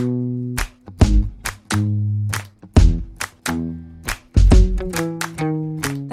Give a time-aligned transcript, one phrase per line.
[0.00, 0.29] 大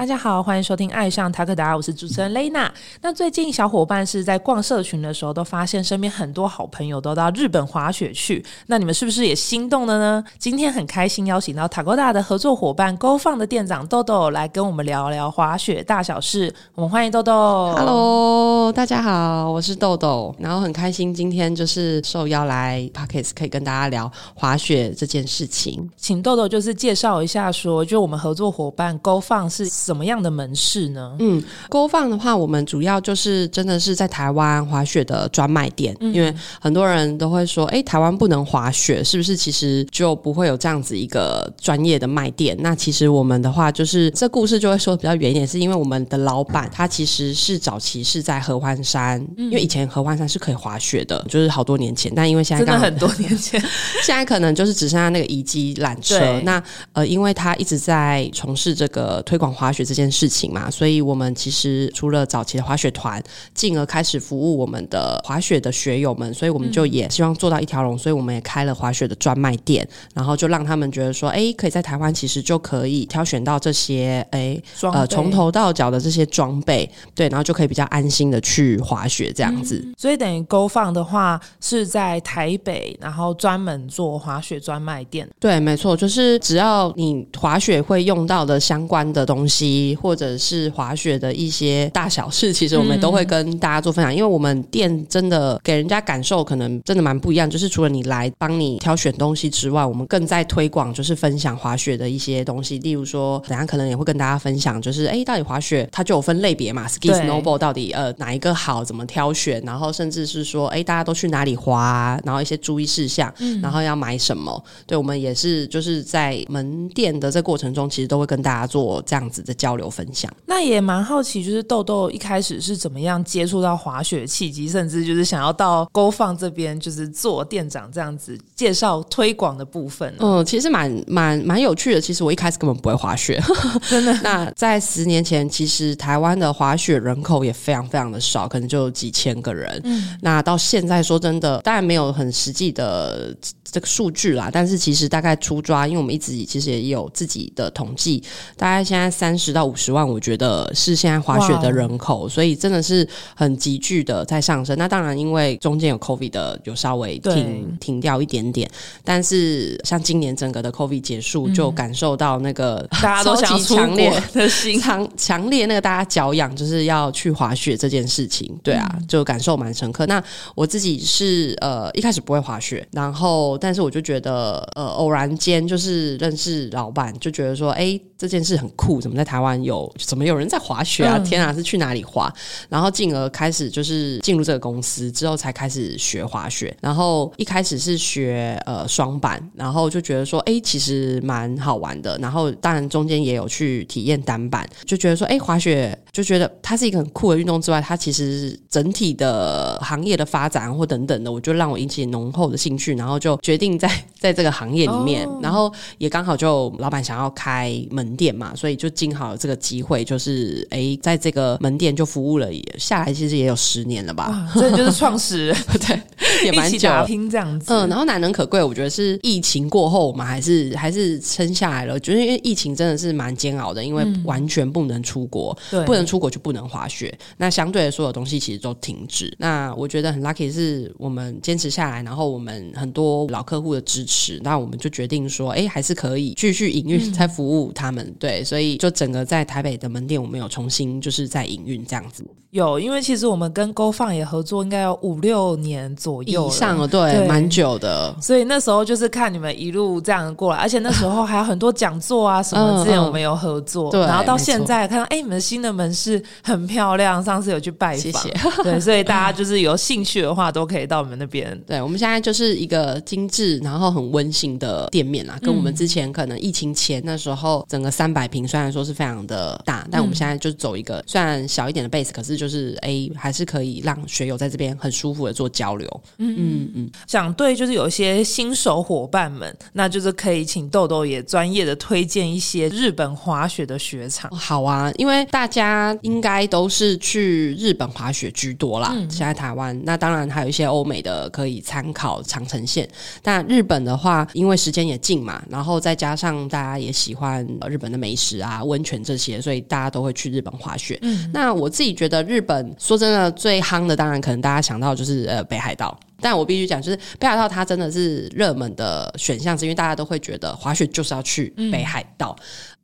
[0.07, 2.71] 家好，欢迎收听《爱上塔克达》，我是主持人雷娜。
[3.01, 8.43] 那最近小伙伴是在逛社群的时候，都发现身边很多好朋友都到日本滑雪去。
[8.67, 10.23] 那你们是不是也心动了呢？
[10.39, 16.53] 今天很开心邀请到塔克达的合作伙伴 Go 放的店长豆豆来跟我们聊聊滑雪大小事。
[16.75, 17.73] 我们欢迎豆豆。
[17.75, 20.33] Hello，大家好，我是豆豆。
[20.39, 25.89] 然后很开心今天就是受邀来 Pockets，可以跟大家聊滑雪这件事情。
[25.97, 29.67] 请豆豆就是介绍一下，说就我们合作伙伴 Go 放是。
[29.87, 31.15] 什么样的门市呢？
[31.19, 39.35] 嗯，勾放的话，我们主要就是真的是在台湾滑雪的专卖店，因为很多人都会说，哎，台湾不能滑雪，是不是？
[39.35, 42.55] 其实就不会有这样子一个专业的卖店。
[42.59, 53.59] 那其实我们的话，就是这故事就会说比较远一点，是因为我们的老板他其实是早期是在合欢山，因为以前合欢山是可以滑雪的，就是好多年前，但因为现在真的很多年前，
[54.03, 56.39] 现在可能就是只剩下那个遗迹缆车。
[56.43, 56.61] 那
[56.93, 59.86] 呃，因为他一直在从事这个推广滑雪。
[59.87, 74.61] 这件事情嘛，所以我们其实除了早期的滑雪团，进而开始服务我们的滑雪的学友们，所以我们就也希望做到一条龙，所以我们也开了滑雪的专卖店，然后就让他们觉得说，哎，可以在台湾其实就可以挑选到这些，哎，
[74.93, 79.81] 呃，从头到脚的这些装备，对，然后就可以比较安心的去滑雪这样子。
[79.97, 85.27] 所以等于 Go 放的话是在台北，然后专门做滑雪专卖店。
[85.39, 89.76] 对，没错，就是只要你滑雪会用到的相关的东西。
[89.95, 94.13] 或者是滑雪的一些大小事，其实我们都会跟大家做分享。
[94.13, 97.49] 因为我们店真的给人家感受可能真的蛮不一样。
[97.49, 102.79] 就是除了你来帮你挑选东西之外，我们更在推广，就是分享滑雪的一些东西。
[102.79, 108.83] 例如说，等下可能也会跟大家分享，就是哎，到底滑雪它就有分类别嘛？ski、snowboard 到底呃哪一个好？
[108.83, 109.61] 怎么挑选？
[109.65, 112.17] 然后甚至是说，哎，大家都去哪里滑？
[112.23, 114.63] 然后一些注意事项，然后要买什么？
[114.85, 119.53] 对我们也是就是在门店的这过程中，其实都会跟大家做这样子的。
[119.57, 130.13] 交流分享，那也蛮好奇，就是豆豆一开始是怎么样接触到滑雪契机，甚至就是想要到勾放这边，就是做店长这样子介绍推广的部分。
[130.19, 132.01] 嗯，其实蛮蛮蛮有趣的。
[132.01, 133.41] 其实我一开始根本不会滑雪，
[133.89, 134.13] 真的。
[134.23, 139.79] 那在十年前，其实台湾的滑雪人口也非常非常的少，可能就几千个人。
[139.83, 143.35] 嗯，那到现在说真的，当然没有很实际的
[143.77, 148.23] 这个数据啦，但是其实大概出抓，因为我们一直其实也有自己的统计，
[148.55, 149.57] 大概现在三十。
[149.57, 154.77] 到五十万，我觉得是现在滑雪的人口，所以真的是很急剧的在上升。
[154.77, 158.69] 那当然，因为中间有 COVID 的，有稍微停停掉一点点。
[159.03, 168.55] 但是像今年整个的 COVID 结束，就感受到那个大家都想 强烈的心，强强烈那个大家脚痒，就是要去滑雪这件事情。
[168.61, 170.05] 对啊，就感受蛮深刻。
[170.05, 170.23] 那
[170.53, 179.37] 我自己是呃一开始不会滑雪，然后但但是我就觉得呃偶然间就是认识老板，就觉得说哎这件事很酷，怎么在台。
[179.37, 181.19] 湾有怎么有人在滑雪啊？
[181.19, 182.33] 天啊，是去哪里滑？
[182.69, 186.75] 然后进而开始就是进入这个公司之后，才开始学滑雪。
[186.81, 192.17] 然后一开始是学呃双板，然后就觉得说，哎，其实蛮好玩的。
[192.17, 202.95] 然后当然中间也有去体验单板，就觉得说，哎，滑雪就觉得它是一个很酷的运动之外，它其实整体的行业的发展或等等的，我就让我引起浓厚的兴趣。
[202.95, 203.87] 然后就决定在
[204.19, 209.27] 在这个行业里面，然后也刚好就老板想要开门店嘛，所以就进好。
[209.27, 212.47] 有这个机会，就是哎，在这个门店就服务了
[212.77, 214.49] 下来，其实也有十年了吧？
[214.55, 215.99] 这就是创始人， 对，
[216.45, 217.73] 也蛮久拼这样子。
[217.73, 221.99] 嗯，然后难能可贵，我觉得是疫情过后，我们还是还是撑下来了。
[221.99, 225.53] 就是因为疫情真的是蛮煎熬的，因为完全不能出国，
[225.85, 227.13] 不能出国就不能滑雪。
[227.35, 229.35] 那相对的所有东西其实都停止。
[229.37, 237.96] 那我觉得很 lucky 是我们坚持下来，然后我们很多老客户的支持，那我们就决定说，哎，还是可以继续营运，再服务他们。
[238.17, 239.27] 对，所以就整个。
[239.27, 242.25] 在台北的门店，我们有重新就是在营运这样子。
[242.51, 248.15] 有，因为其实我们跟 Go 放也合作，应该有五六年左右以上了，对，蛮久的。
[248.21, 253.91] 所以那时候就是看你们一路这样过来，而且那时候还有很多讲座啊什么，之前我们有合作。
[253.91, 258.23] 对，然后到现在看到，哎，你们新的门市很漂亮，上次有去拜访，
[258.63, 261.59] 对，所以大家就是有兴趣的话，都可以到我们那边。
[261.67, 267.86] 对，我们现在就是一个精致，然后很温馨的店面啊，跟我们之前可能疫情前那时候整个。
[267.87, 276.01] 个三百平虽然说是非常的大，但我们现在就走一个虽然小一点的 base，可是就是哎，还是可以让学友在这边很舒服的做交流。
[276.17, 284.29] 嗯嗯嗯，想对就是有一些新手伙伴们，那就是可以请豆豆也专业的推荐一些日本滑雪的雪场。
[284.31, 288.93] 好啊，因为大家应该都是去日本滑雪居多啦。
[289.09, 292.87] 现在台湾那当然还有一些欧美的可以参考长城线，
[293.21, 300.97] 但日本的话，因为时间也近嘛，然后再加上大家也喜欢日本的美食啊、温泉这些，所以大家都会去日本滑雪。
[301.01, 305.97] 嗯，那我自己觉得日本说真的最夯的，当然可能大家想到就是呃北海道。
[306.19, 312.35] 但我必须讲，就是北海道它真的是热门的选项，是因为大家都会觉得滑雪就是要去北海道。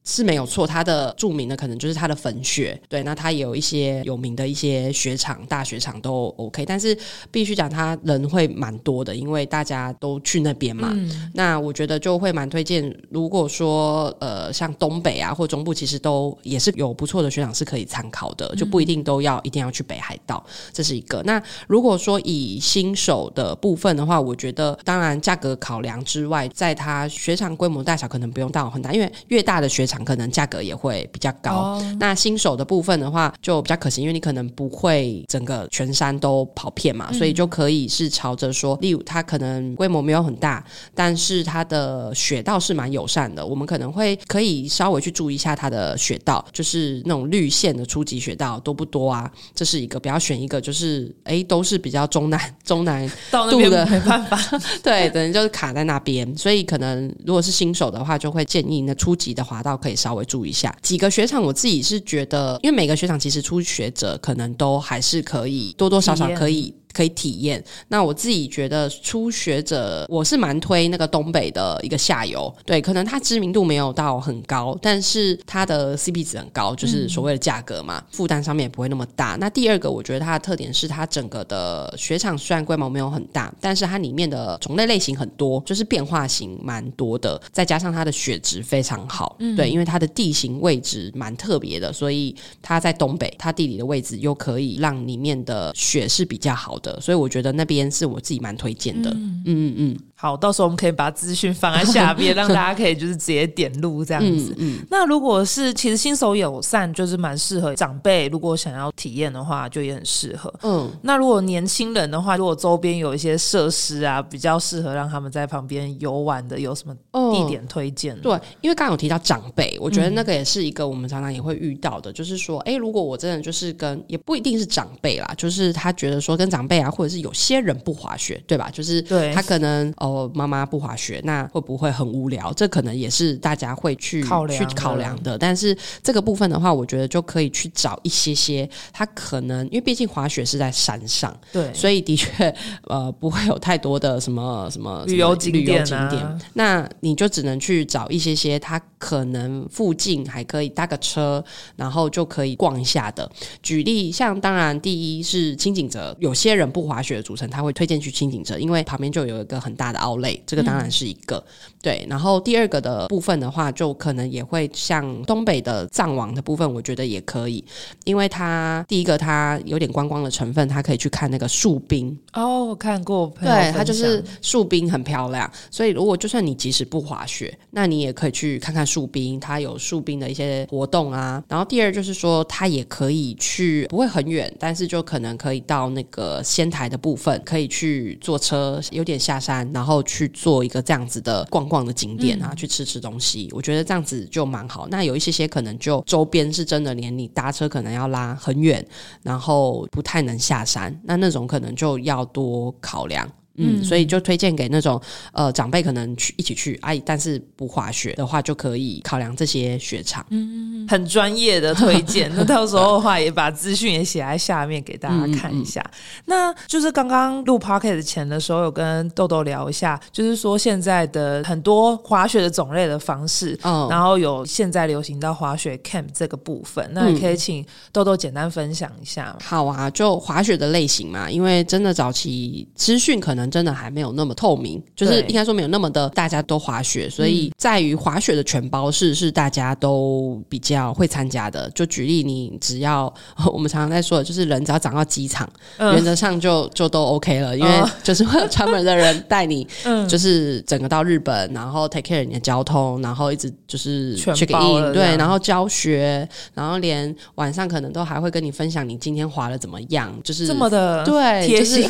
[0.06, 6.98] 是没有错，它的著名的可能就是它的粉雪，对，那它也有一些有名的一些雪场、大雪场都 OK，但是
[7.32, 10.94] 必须讲它人会蛮多的，因为大家都去那边嘛。
[11.34, 21.24] 那我觉得就会蛮推荐，如果说呃像东北啊或中部，其实都也是有不错的雪场是可以参考的，就不一定都要一定要去北海道，这是一个。
[21.24, 29.93] 那如果说以新手的部分的话，我觉得当然价格考量之外，在它雪场规模大小可能不用到很大，因为越大的雪场。
[30.06, 31.82] 可能价格也会比较高。
[32.00, 40.64] 那新手的部分的话，就比较可行，因为你可能不会整个全山都跑遍嘛，所以就可以是朝着说，例如它可能规模没有很大，
[40.96, 43.46] 但是它的雪道是蛮友善的。
[43.46, 49.30] 我们可能会可以稍微去注意一下它的雪道，就是那种绿线的初级雪道多不多啊？
[49.54, 54.40] 这是一个，不要选一个就是哎都是比较中南 中南度的，没办法，
[54.82, 56.36] 对，等于就是卡在那边。
[56.38, 59.78] 所以可能如果是新手的话，就会建议那初级的滑道。
[59.84, 66.74] 可以稍微注意一下几个学场，我自己是觉得，因为每个学场其实初学者可能都还是可以多多少少可以。
[66.94, 67.62] 可以体验。
[67.88, 72.54] 那我自己觉得初学者，我是蛮推那个东北的一个下游。
[72.66, 79.36] 对，可能它知名度没有到很高，但是它的 CP 值很高，就是所谓的价格嘛，负担上面也不会那么大。
[79.40, 87.42] 那第二个，我觉得它的特点是它整个的雪场虽然规模没有很大，但是它里面的种类类型很多，就是变化型蛮多的。
[87.52, 96.78] 再加上它的雪质非常好，对，因为它的地形位置蛮特别的，所以它在东北，它地理的位置又可以让里面的雪是比较好。
[96.83, 99.10] 的，所以我觉得那边是我自己蛮推荐的。
[99.12, 100.00] 嗯嗯嗯。
[100.24, 104.56] 好，到时候我们可以把资讯放在下边， 让大家可以就是直接点入这样子。
[104.58, 110.54] 嗯，那如果是其实新手友善，就是蛮适合长辈，如果想要体验的话，就也很适合。
[110.64, 116.96] 嗯，那如果年轻人的话，如果周边有一些设施啊，比较适合让他们在旁边游玩的，有什么
[117.34, 118.18] 地点推荐？
[118.22, 118.32] 对，
[118.62, 128.70] 因为刚刚有提到长辈，我觉得那个也是一个我们常常也会遇到的，就是说，哎，如果我真的就是跟也不一定是长辈啦，就是他觉得说跟长辈啊，或者是有些人不滑雪，对吧？
[128.72, 130.13] 就是对他可能哦。
[130.34, 132.52] 妈妈不滑雪，那会不会很无聊？
[132.54, 135.38] 这可能也是大家会去去考量的。
[135.38, 142.54] 但是这个部分的话，我觉得就可以去找一些些，他可能因为毕竟滑雪是在山上，对，所以的确
[142.88, 146.40] 呃不会有太多的什么什么旅游景点啊。
[146.54, 151.44] 那你就只能去找一些些，他可能附近还可以搭个车，
[151.76, 153.30] 然后就可以逛一下的。
[153.62, 161.44] 举例像，当然第一是清景泽，有些人不滑雪的组成，他会推荐去清景泽，因为旁边就有一个很大的奥类，这个当然是一个
[161.82, 162.06] 对。
[162.10, 167.64] 然后第二个的部分的话，就可能也会像东北的藏王的部分，我觉得也可以，
[168.04, 175.50] 因为它第一个它有点观光的成分，它可以去看那个树冰哦，我看过，对，它就是树冰很漂亮。
[175.72, 181.42] 所以如果就算你即使不滑雪，那你也可以去看看树冰，它有树冰的一些活动啊。
[181.48, 189.83] 然后第二就是说，它也可以去不会很远，但是就可能可以到那个仙台的部分，可以去坐车，有点下山，然后。
[190.04, 194.88] 去做一个这样子的逛逛的景点啊，去吃吃东西，我觉得这样子就蛮好。
[194.90, 198.86] 那有一些些可能就周边是真的，连你搭车可能要拉很远，
[199.22, 203.30] 然后不太能下山，那那种可能就要多考量。
[203.56, 205.00] 嗯，所以就推荐给那种
[205.32, 210.26] 呃长辈可能去一起去，哎，但是不滑雪的话，就可以考量这些雪场。
[210.30, 212.32] 嗯，很专业的推荐。
[212.36, 215.84] 那到时候的话，也把资讯也写在下面给大家看一下。
[216.26, 229.38] 那就是刚刚录 p o c k e t 前的时候，有跟豆豆聊一下，就是说现在的很多滑雪的种类的方式，嗯，然后有现在流行到滑雪 camp 这个部分，那可以请豆豆简单分享一下。
[229.44, 233.43] 好啊，就滑雪的类型嘛，因为真的早期资讯可能。
[233.44, 241.70] 能真的还没有那么透明，就是应该说没有那么的大家都滑雪，所以在于滑雪的全包式是大家都比较会参加的。
[241.72, 243.14] 就举例，你只要
[243.52, 245.94] 我们常常在说的，就是人只要长到机场，嗯。
[245.94, 247.90] 原则上就就都 OK 了，因为哦。
[248.04, 250.08] 就是会有专门的人带你， 嗯。
[250.08, 261.90] 就是整个到日本，然后 take care 你的交通，然后一直就是全 check in，对，然后教学，然后连晚上可能都还会跟你分享你今天滑的怎么样，就是这么的对贴就是心，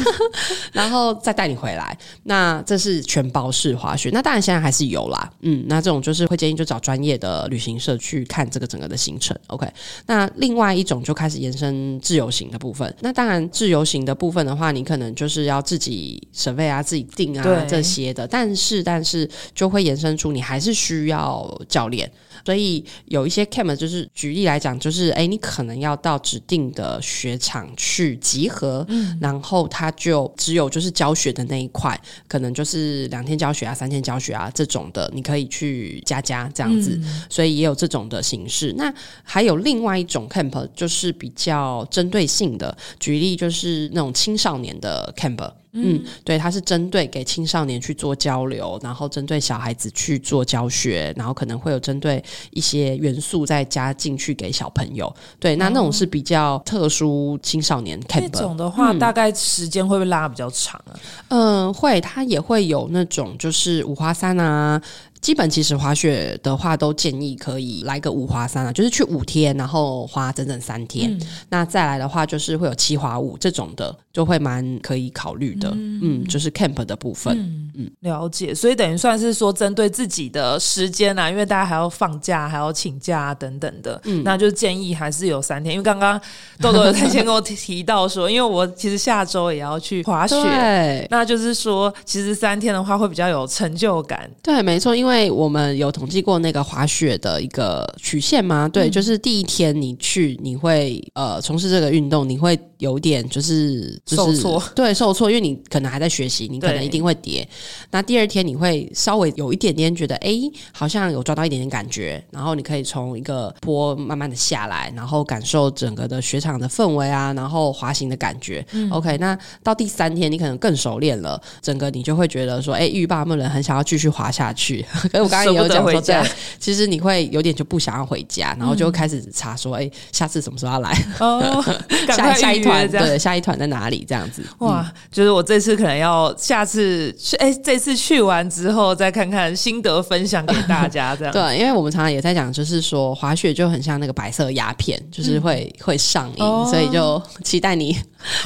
[0.71, 1.97] 然后再带你回来。
[2.23, 9.37] 那这是全包式滑雪，那当然现在还是有啦，嗯，那这种就是会建议就找专业的旅行社去看这个整个的行程。
[9.47, 9.67] OK，
[10.05, 12.93] 那另外一种就开始延伸自由行的部分。
[13.01, 22.09] 那当然自由行的部分的话，你可能就是要自己审费啊、自己定啊这些的，但是但是就会延伸出你还是需要教练。
[22.45, 36.99] 所以有一些 camp 就是举例来讲，就是哎，你可能要到指定的雪场去集合，嗯，然后他就只有就是教学的那一块，可能就是两天教学啊、三天教学啊这种的，你可以去加加这样子，
[37.29, 38.73] 所以也有这种的形式。
[38.77, 45.51] 那还有另外一种 camp 就是比较针对性的，举例就是那种青少年的 camp。
[45.73, 55.13] 嗯，对，它是针对给青少年去做交流，然后针对小孩子去做教学，然后可能会有针对一些元素再加进去给小朋友。
[55.39, 60.93] 对，那那种是比较特殊青少年 camp 那种的话，大概时间会不会拉比较长啊？
[61.29, 64.81] 嗯，会，它也会有那种就是五花三啊。
[65.23, 71.17] 基本其实滑雪的话，都建议可以来个五滑山啊，就是去五天，然后花整整三天。
[71.49, 75.71] 那再来的话，就是会有七滑五这种的，就会蛮可以考虑的。
[75.73, 77.37] 嗯就是 camp 的部分。
[77.75, 85.73] 嗯了解，所以等于算是说针对自己的时间啊，因为大家还要放假，还要请假啊等等的，嗯那就建议还是有三天。
[85.73, 86.19] 因为刚刚
[86.59, 94.29] 豆豆有在先跟我提提到说， 因为我其实下周也要去滑雪，对那就是说，其实三天的话会比较有成就感。
[94.41, 107.47] 对，没错，因为我们有统计过那个滑雪的一个曲线吗，对，就是第一天你去，你会呃从事这个运动，你会有点就是、就是、受挫，对，受挫，因为你可能还在学习，你可能一定会跌。
[107.91, 110.31] 那第二天你会稍微有一点点觉得，哎，
[110.71, 118.65] 好像有抓到一点点感觉，然后你可以从一个坡慢慢的下来，然后感受整个的雪场的氛围啊，然后滑行的感觉。
[118.89, 124.85] OK，那到第三天你可能更熟练了，整个你就会觉得说，哎，欲罢不能，很想要继续滑下去。
[125.11, 131.05] 可是我刚刚也有讲说，回家对，其实你会有点就不想要回家，然后就开始查说，哎，下次什么时候要来？
[131.19, 131.63] 哦，
[132.37, 133.05] 下一团这样。
[133.05, 134.05] 对，下一团在哪里？
[134.07, 134.43] 这样子。
[134.59, 141.31] 哇，就是我这次可能要下次去，哎、这次去完之后再看看心得分享给大家，这样。
[141.33, 148.01] 对，因为我们常常也在讲，就是说滑雪就很像那个白色鸦片，就是会、会上瘾，哦所以就期待你好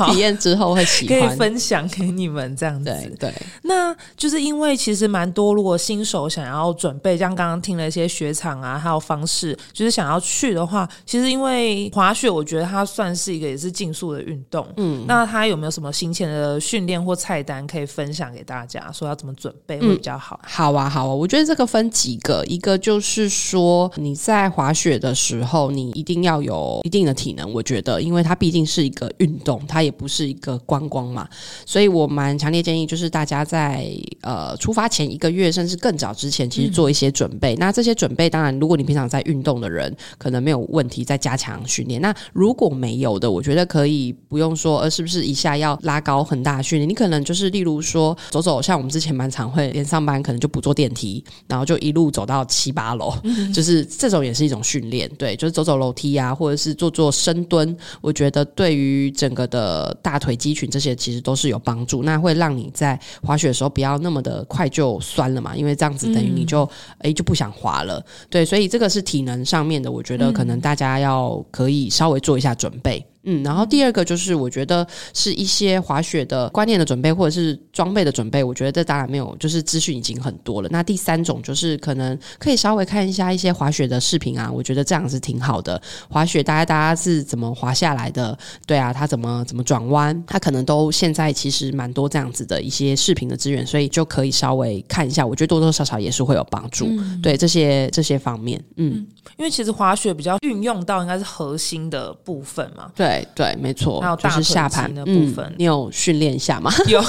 [0.06, 1.38] 体验之后会喜欢可以。
[1.38, 2.86] 分享给你们这样子。
[2.86, 14.68] 对对，那就是因为其实蛮多，如果新手想要准备，像刚刚听了一些雪场啊，还有方式，就是想要去的话，其实因为滑雪，我觉得它算是一个也是竞速的运动。
[14.78, 20.40] 嗯，那它有没有什么新前的训练或菜单可以分享给大家，说要怎么准备会比较好？
[20.44, 27.54] 好啊，好啊，我觉得这个分几个，一个就是说你在滑雪的时候，你一定要有一定的体能。
[27.54, 31.28] 我觉得，因为它毕竟是一个运动，它也不是一个观光嘛，
[31.66, 33.88] 所以我蛮强烈建议，就是大家在
[34.22, 37.56] 呃出发前一个月，甚至更早之前，其实做一些准备。
[37.56, 42.02] 那这些准备，当然，如果你平常在运动的人，可能没有问题，再加强训练。
[42.02, 46.90] 那如果没有的，我觉得可以不用说，呃，是不是一下要拉高很大的训练？
[46.90, 53.14] 你可能就是例如说走走，像我们之前蛮常会连上班，可能就不坐电梯，然后就一路走到七八楼，
[53.54, 55.10] 就是这种也是一种训练。
[55.18, 59.57] 对，就是走走楼梯啊，或者是做做深蹲，我觉得对于整个的
[60.02, 62.04] 大腿肌群这些其实都是有帮助。
[62.04, 68.04] 那会让你在滑雪的时候不要那么的快就酸了嘛，因为这样子等于你就诶就不想滑了。
[68.30, 73.06] 对，所以这个是体能上面的，我觉得可能大家要可以稍微做一下准备。
[73.30, 78.42] 嗯，然后第二个就是我觉得是一些滑雪的观念的准备，或者是装备的准备。
[78.42, 80.70] 我觉得这当然没有，就是资讯已经很多了。
[80.72, 85.82] 那第三种就是可能可以稍微看一下一些滑雪的视频啊，我觉得这样是挺好的。
[86.10, 88.38] 滑雪大家大家是怎么滑下来的？
[88.66, 90.24] 对啊，他怎么怎么转弯？
[90.26, 95.26] 他可能都现在其实蛮多这样子的一些视频的资源，所以就可以稍微看一下。
[95.26, 96.88] 我觉得多多少少也是会有帮助。
[97.22, 99.06] 对这些这些方面，嗯，
[99.38, 102.92] 因为其实滑雪比较运用到应该是核心的部分嘛。
[102.96, 105.56] 对对，没错还有，就是下盘的部分嗯。
[105.58, 106.72] 你有训练一下吗？
[106.88, 107.04] 有，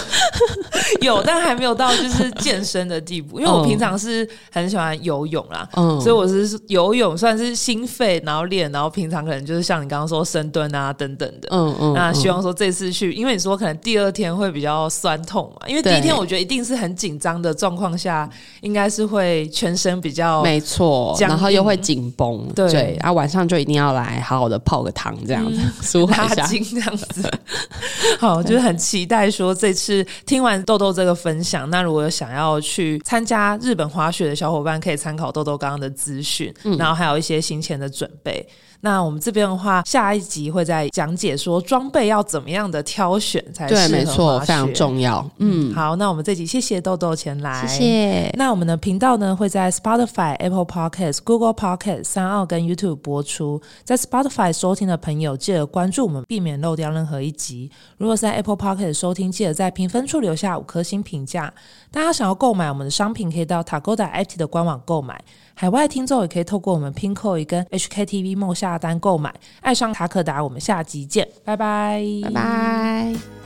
[1.00, 3.40] 有，但还没有到就是健身的地步。
[3.40, 11.94] 因为我平常是很喜欢游泳啦，嗯，所以我是游泳算是心肺，然后练，然后平常可能就是像你刚刚说深蹲啊等等的，嗯嗯。
[11.94, 18.28] 那希望说这次去，因为你说可能第二天会比较酸痛嘛，因为第一天我觉得一定是很紧张的状况下，
[18.60, 27.30] 应该是会全身比较没错，然后又会紧绷，对，然后晚上就一定要来好好的泡个汤这样子，舒缓一下，这样子。
[28.20, 38.46] 好，就是很期待说这次听完豆豆这个分享，那如果想要去参加日本滑雪的小伙伴，可以参考豆豆刚刚的资讯，然后还有一些行前的准备。
[38.80, 45.28] 那我们这边的话，下一集会再讲解说装备要怎么样的挑选才对，没错，非常重要。
[45.38, 48.30] 嗯，好，那我们这集谢谢豆豆前来，谢谢。
[48.36, 53.60] 那我们的频道呢会在 Spotify、Apple Podcasts、Google Podcasts、三奥跟 YouTube 播出。
[53.82, 57.70] 在 Spotify 收听的朋友，记得关注我们，避免漏掉任何一集。
[57.96, 61.52] 如果是在 Apple Podcast 收听，记得在评分处留下五颗星评价。
[61.90, 65.20] 大家想要购买我们的商品，可以到 Tagoda IT 的官网购买。
[65.54, 69.32] 海外听众也可以透过我们 Pinkoi 跟 HKTV 梦下单购买。
[69.60, 73.37] 爱上塔可达，我们下集见，拜拜，拜拜。